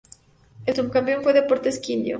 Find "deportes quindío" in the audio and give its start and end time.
1.31-2.09